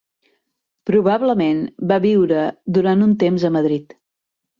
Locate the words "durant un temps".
2.79-3.47